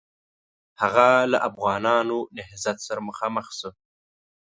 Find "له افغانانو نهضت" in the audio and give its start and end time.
1.31-2.77